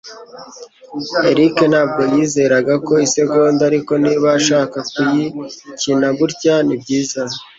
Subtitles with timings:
[1.29, 7.21] Eric ntabwo yizeraga ko isegonda, ariko niba ashaka kuyikina gutya, nibyiza.